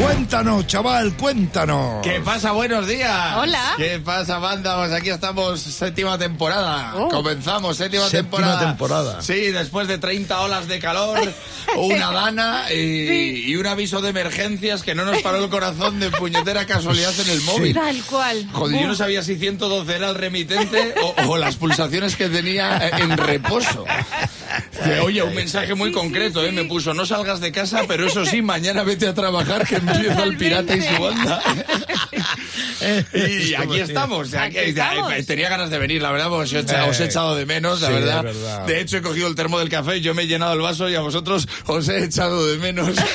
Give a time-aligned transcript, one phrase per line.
[0.00, 2.02] Cuéntanos, chaval, cuéntanos.
[2.04, 2.52] ¿Qué pasa?
[2.52, 3.36] Buenos días.
[3.36, 3.74] Hola.
[3.76, 4.76] ¿Qué pasa, banda?
[4.78, 6.92] Pues aquí estamos, séptima temporada.
[6.94, 7.08] Oh.
[7.08, 8.60] Comenzamos, séptima, Séptima temporada.
[8.60, 9.22] temporada.
[9.22, 11.18] Sí, después de 30 olas de calor,
[11.76, 16.10] una dana y, y un aviso de emergencias que no nos paró el corazón de
[16.10, 17.74] puñetera casualidad en el móvil.
[17.74, 18.46] Tal cual.
[18.52, 22.88] Joder, yo no sabía si 112 era el remitente o, o las pulsaciones que tenía
[22.98, 23.84] en reposo.
[25.02, 26.52] Oye, un mensaje muy concreto, ¿eh?
[26.52, 30.22] Me puso, no salgas de casa, pero eso sí, mañana vete a trabajar que empieza
[30.24, 31.42] el pirata y su banda.
[33.14, 34.32] y aquí estamos.
[34.34, 35.12] Aquí, Aquí estamos.
[35.12, 37.46] eh, Tenía ganas de venir, la verdad, porque os he echado, os he echado de
[37.46, 38.26] menos, la Sí, verdad.
[38.26, 38.66] es verdad.
[38.66, 40.94] De hecho, he cogido el termo del café, yo me he llenado el vaso y
[40.94, 42.90] a vosotros os he echado de menos.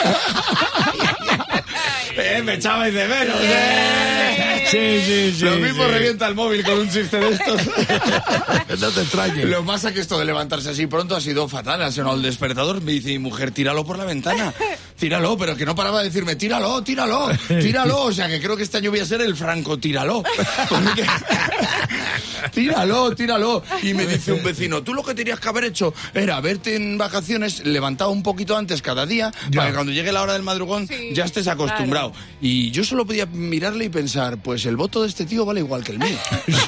[2.16, 4.63] Eh, me echabais de menos, eh.
[4.74, 5.46] Sí, sí, sí.
[5.46, 5.92] Lo mismo sí.
[5.92, 7.62] revienta el móvil con un chiste de estos.
[8.80, 9.46] No te extrañes.
[9.46, 11.82] Lo pasa que esto de levantarse así pronto ha sido fatal.
[11.84, 12.82] Ha sonado el despertador.
[12.82, 14.52] Me dice mi mujer, tíralo por la ventana.
[14.98, 18.02] Tíralo, pero que no paraba de decirme, tíralo, tíralo, tíralo.
[18.04, 20.24] O sea que creo que este año voy a ser el franco, tíralo.
[20.70, 21.06] Porque-
[22.52, 23.64] tíralo, tíralo.
[23.82, 26.98] Y me dice un vecino, tú lo que tenías que haber hecho era verte en
[26.98, 29.58] vacaciones, levantado un poquito antes cada día, Ya.
[29.60, 32.14] para que cuando llegue la hora del madrugón Sí, ya estés acostumbrado.
[32.42, 35.84] Y yo solo podía mirarle y pensar, pues el voto de este tío vale igual
[35.84, 36.18] que el mío.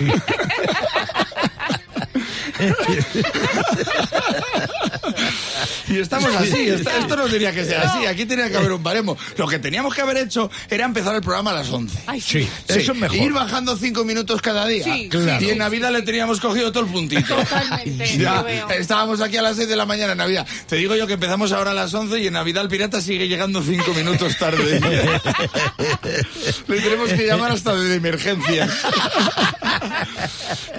[5.87, 8.83] Y estamos así, esto, esto no tenía que ser así, aquí tenía que haber un
[8.83, 9.17] baremo.
[9.37, 11.99] Lo que teníamos que haber hecho era empezar el programa a las 11.
[12.07, 12.49] Ay, Sí, Sí,
[12.79, 13.17] eso es mejor.
[13.17, 14.83] Ir bajando cinco minutos cada día.
[14.83, 15.45] Sí, Claro.
[15.45, 17.35] Y en Navidad le teníamos cogido todo el puntito.
[17.35, 18.69] Totalmente, Ya, lo veo.
[18.71, 20.45] estábamos aquí a las 6 de la mañana en Navidad.
[20.67, 23.27] Te digo yo que empezamos ahora a las 11 y en Navidad el pirata sigue
[23.27, 24.79] llegando cinco minutos tarde.
[26.67, 28.69] le tenemos que llamar hasta de emergencia.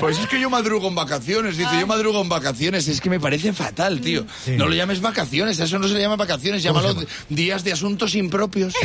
[0.00, 3.20] Pues es que yo madrugo en vacaciones, dice, yo madrugo en vacaciones, es que me
[3.20, 4.26] parece fatal, tío.
[4.48, 6.94] No lo llames vacaciones, a eso no se le llama vacaciones, llámalo
[7.28, 8.74] días de asuntos impropios.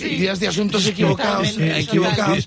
[0.00, 1.56] Días de asuntos equivocados.
[1.58, 2.46] Equivocados.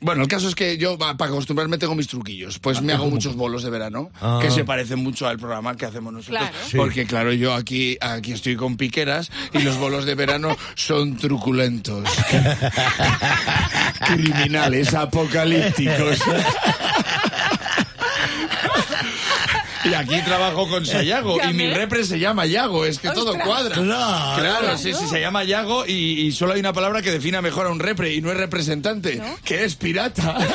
[0.00, 2.58] Bueno, el caso es que yo, para acostumbrarme, tengo mis truquillos.
[2.58, 4.38] Pues me hago muchos bolos de verano, Ah.
[4.42, 6.38] que se parecen mucho al programa que hacemos nosotros.
[6.38, 6.54] Claro.
[6.76, 12.08] Porque, claro, yo aquí, aquí estoy con piqueras y los bolos de verano son truculentos.
[14.06, 16.18] Criminales, apocalípticos.
[19.90, 23.38] Y aquí trabajo con Sayago Ya y mi repre se llama Yago, es que todo
[23.38, 23.74] cuadra.
[23.74, 24.42] Claro.
[24.42, 27.66] Claro, sí, sí, se llama Yago y, y solo hay una palabra que defina mejor
[27.66, 30.36] a un repre y no es representante, que es pirata.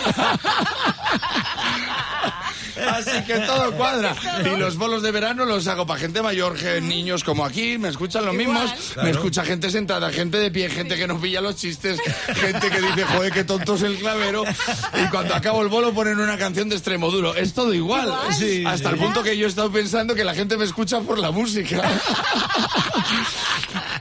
[2.89, 4.15] Así que todo cuadra.
[4.45, 8.25] Y los bolos de verano los hago para gente mayor, niños como aquí, me escuchan
[8.25, 8.63] los Igual.
[8.63, 11.99] mismos, me escucha gente sentada, gente de pie, gente que no pilla los chistes,
[12.33, 14.43] gente que dice, joder, qué tonto es el clavero.
[15.03, 17.35] Y cuando acabo el bolo ponen una canción de extremo duro.
[17.35, 18.07] Es todo igual.
[18.07, 18.33] Igual.
[18.33, 18.95] Sí, Hasta sí.
[18.95, 21.81] el punto que yo he estado pensando que la gente me escucha por la música.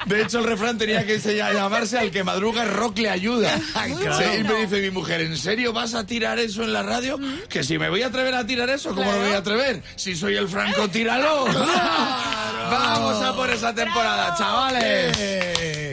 [0.06, 3.61] De hecho, el refrán tenía que se- llamarse Al que madruga rock le ayuda.
[4.19, 7.19] Sí, y me dice mi mujer, ¿en serio vas a tirar eso en la radio?
[7.49, 9.83] Que si me voy a atrever a tirar eso, ¿cómo no me voy a atrever?
[9.97, 11.44] Si soy el Franco, tíralo.
[12.71, 15.16] Vamos a por esa temporada, chavales.
[15.19, 15.91] Eh.